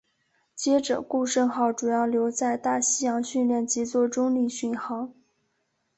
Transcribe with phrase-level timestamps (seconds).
[0.55, 5.13] 接着顾盛号主要留在大西洋训练及作中立巡航。